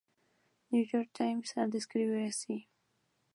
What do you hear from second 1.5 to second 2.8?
la describe así.